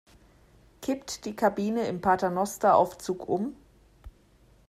[0.81, 3.55] Kippt die Kabine im Paternosteraufzug um?